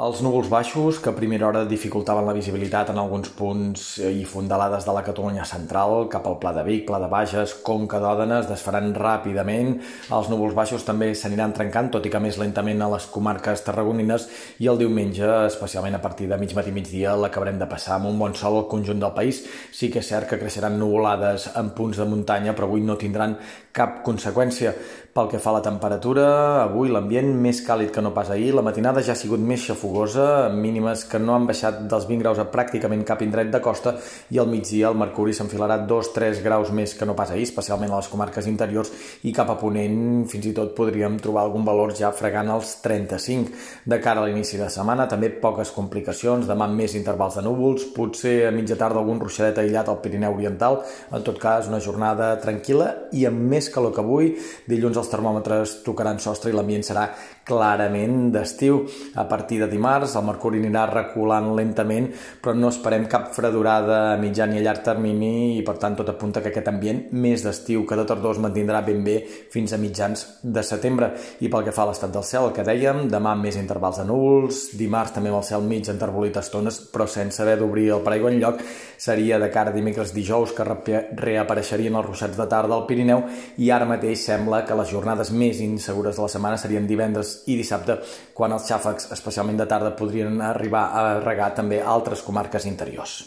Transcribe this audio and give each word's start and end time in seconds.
Els 0.00 0.22
núvols 0.24 0.46
baixos, 0.48 0.96
que 1.04 1.10
a 1.10 1.12
primera 1.12 1.44
hora 1.44 1.66
dificultaven 1.68 2.24
la 2.24 2.32
visibilitat 2.32 2.88
en 2.88 2.96
alguns 2.96 3.28
punts 3.36 3.98
i 4.00 4.22
fondalades 4.24 4.86
de 4.88 4.92
la 4.96 5.02
Catalunya 5.04 5.44
central, 5.44 6.06
cap 6.08 6.24
al 6.30 6.38
Pla 6.40 6.54
de 6.56 6.62
Vic, 6.64 6.86
Pla 6.88 6.96
de 6.96 7.10
Bages, 7.12 7.52
Conca 7.60 8.00
d'Òdenes, 8.00 8.48
desfaran 8.48 8.94
ràpidament. 8.96 9.74
Els 10.08 10.30
núvols 10.32 10.56
baixos 10.56 10.86
també 10.88 11.10
s'aniran 11.12 11.52
trencant, 11.52 11.90
tot 11.92 12.08
i 12.08 12.12
que 12.14 12.22
més 12.24 12.40
lentament 12.40 12.80
a 12.80 12.88
les 12.94 13.04
comarques 13.12 13.66
tarragonines, 13.66 14.30
i 14.64 14.70
el 14.72 14.80
diumenge, 14.80 15.28
especialment 15.50 16.00
a 16.00 16.00
partir 16.00 16.30
de 16.30 16.40
mig 16.40 16.56
matí 16.56 16.72
migdia, 16.72 17.12
l'acabarem 17.12 17.60
de 17.60 17.68
passar 17.68 17.98
amb 17.98 18.08
un 18.14 18.16
bon 18.24 18.32
sol 18.32 18.62
al 18.62 18.68
conjunt 18.72 19.04
del 19.04 19.12
país. 19.12 19.44
Sí 19.76 19.92
que 19.92 20.00
és 20.00 20.08
cert 20.08 20.30
que 20.30 20.40
creixeran 20.40 20.80
nuvolades 20.80 21.50
en 21.52 21.68
punts 21.76 22.00
de 22.00 22.08
muntanya, 22.08 22.56
però 22.56 22.72
avui 22.72 22.80
no 22.80 22.96
tindran 22.96 23.36
cap 23.76 24.00
conseqüència. 24.08 24.72
Pel 25.12 25.28
que 25.28 25.36
fa 25.36 25.50
a 25.50 25.58
la 25.58 25.64
temperatura, 25.64 26.24
avui 26.62 26.88
l'ambient 26.88 27.28
més 27.36 27.58
càlid 27.66 27.90
que 27.92 28.00
no 28.00 28.14
pas 28.16 28.30
ahir, 28.32 28.54
la 28.56 28.64
matinada 28.64 29.02
ja 29.04 29.12
ha 29.12 29.20
sigut 29.20 29.40
més 29.44 29.60
xafogosa, 29.82 30.48
mínimes 30.48 31.04
que 31.04 31.18
no 31.18 31.34
han 31.34 31.46
baixat 31.46 31.82
dels 31.90 32.06
20 32.06 32.22
graus 32.22 32.38
a 32.38 32.46
pràcticament 32.50 33.02
cap 33.04 33.22
indret 33.22 33.50
de 33.50 33.60
costa 33.60 33.96
i 34.30 34.38
al 34.38 34.46
migdia 34.46 34.88
el 34.88 34.98
mercuri 34.98 35.34
s'enfilarà 35.34 35.80
2-3 35.88 36.42
graus 36.44 36.70
més 36.70 36.94
que 36.94 37.06
no 37.06 37.16
pas 37.18 37.30
ahir, 37.30 37.42
especialment 37.48 37.90
a 37.90 37.98
les 37.98 38.08
comarques 38.08 38.46
interiors 38.46 38.92
i 39.26 39.32
cap 39.34 39.50
a 39.50 39.56
Ponent 39.58 40.26
fins 40.30 40.46
i 40.46 40.52
tot 40.54 40.74
podríem 40.76 41.18
trobar 41.18 41.42
algun 41.42 41.64
valor 41.66 41.94
ja 41.98 42.12
fregant 42.14 42.50
els 42.54 42.76
35. 42.84 43.50
De 43.86 43.98
cara 44.00 44.22
a 44.22 44.28
l'inici 44.28 44.60
de 44.60 44.68
setmana 44.70 45.08
també 45.10 45.32
poques 45.42 45.74
complicacions, 45.74 46.46
demà 46.46 46.68
més 46.70 46.94
intervals 46.98 47.40
de 47.40 47.46
núvols, 47.46 47.88
potser 47.96 48.46
a 48.46 48.54
mitja 48.54 48.78
tarda 48.78 49.02
algun 49.02 49.20
ruixadet 49.20 49.58
aïllat 49.58 49.90
al 49.90 50.00
Pirineu 50.04 50.38
Oriental, 50.38 50.82
en 51.10 51.26
tot 51.26 51.40
cas 51.42 51.70
una 51.70 51.82
jornada 51.82 52.32
tranquil·la 52.42 53.10
i 53.18 53.26
amb 53.26 53.50
més 53.50 53.70
calor 53.72 53.94
que 53.94 54.02
avui, 54.04 54.32
dilluns 54.70 55.02
els 55.02 55.10
termòmetres 55.10 55.80
tocaran 55.86 56.22
sostre 56.22 56.52
i 56.52 56.56
l'ambient 56.56 56.86
serà 56.86 57.08
clarament 57.44 58.30
d'estiu. 58.32 58.84
A 59.18 59.26
partir 59.28 59.58
de 59.60 59.71
dimarts 59.72 60.14
el 60.18 60.26
mercuri 60.28 60.60
anirà 60.62 60.84
reculant 60.90 61.50
lentament, 61.56 62.10
però 62.42 62.54
no 62.54 62.70
esperem 62.70 63.08
cap 63.10 63.30
fredurada 63.34 63.98
a 64.12 64.18
mitjà 64.20 64.46
ni 64.46 64.60
a 64.60 64.64
llarg 64.64 64.84
termini 64.86 65.56
i 65.58 65.62
per 65.66 65.78
tant 65.82 65.96
tot 65.98 66.12
apunta 66.12 66.42
que 66.42 66.52
aquest 66.52 66.68
ambient 66.70 67.06
més 67.12 67.42
d'estiu 67.44 67.86
que 67.88 67.98
de 67.98 68.06
tardor 68.08 68.36
es 68.36 68.42
mantindrà 68.42 68.82
ben 68.86 69.02
bé 69.04 69.18
fins 69.52 69.72
a 69.72 69.80
mitjans 69.80 70.26
de 70.42 70.62
setembre. 70.66 71.12
I 71.40 71.50
pel 71.52 71.66
que 71.66 71.74
fa 71.74 71.86
a 71.86 71.90
l'estat 71.90 72.12
del 72.14 72.26
cel, 72.26 72.50
el 72.50 72.56
que 72.56 72.66
dèiem, 72.66 73.06
demà 73.12 73.34
més 73.38 73.58
intervals 73.60 74.02
de 74.02 74.06
núvols, 74.08 74.62
dimarts 74.78 75.16
també 75.16 75.32
amb 75.32 75.40
el 75.40 75.46
cel 75.48 75.66
mig 75.66 75.88
enterbolit 75.90 76.38
estones, 76.38 76.80
però 76.92 77.08
sense 77.08 77.42
haver 77.42 77.58
d'obrir 77.60 77.88
el 77.96 78.04
paraigua 78.04 78.32
en 78.32 78.40
lloc, 78.42 78.60
seria 79.02 79.38
de 79.42 79.50
cara 79.50 79.72
a 79.72 79.74
dimecres 79.74 80.12
dijous 80.14 80.52
que 80.54 80.66
reapareixerien 80.66 81.96
els 81.98 82.06
ruixats 82.06 82.38
de 82.38 82.46
tarda 82.46 82.76
al 82.76 82.86
Pirineu 82.86 83.24
i 83.58 83.70
ara 83.74 83.88
mateix 83.88 84.26
sembla 84.28 84.62
que 84.66 84.76
les 84.78 84.90
jornades 84.92 85.32
més 85.34 85.60
insegures 85.64 86.16
de 86.16 86.22
la 86.22 86.30
setmana 86.30 86.60
serien 86.60 86.86
divendres 86.86 87.40
i 87.50 87.56
dissabte, 87.58 87.98
quan 88.34 88.54
els 88.54 88.68
xàfecs, 88.68 89.10
especialment 89.14 89.58
de 89.62 89.70
tarda, 89.70 89.94
podrien 89.96 90.42
arribar 90.44 90.88
a 90.92 91.06
regar 91.22 91.52
també 91.54 91.80
altres 91.80 92.24
comarques 92.26 92.66
interiors. 92.68 93.20